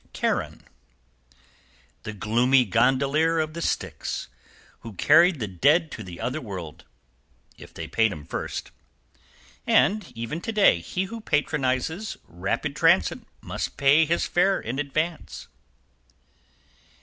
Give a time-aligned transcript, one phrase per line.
[0.11, 0.63] =CHARON.
[2.01, 4.29] The gloomy gondolier of the Styx,
[4.79, 6.85] who carried the dead to the Other World
[7.55, 8.71] if they paid him first.
[9.67, 15.47] =And even to day, he who patronizes Rapid Transit must pay his fare in advance.